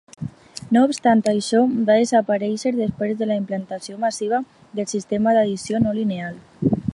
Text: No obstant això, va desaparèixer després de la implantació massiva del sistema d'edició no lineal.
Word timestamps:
No 0.75 0.81
obstant 0.87 1.19
això, 1.31 1.59
va 1.89 1.97
desaparèixer 1.99 2.71
després 2.77 3.13
de 3.19 3.27
la 3.33 3.37
implantació 3.43 4.01
massiva 4.07 4.41
del 4.81 4.89
sistema 4.97 5.35
d'edició 5.39 5.83
no 5.85 5.95
lineal. 6.01 6.43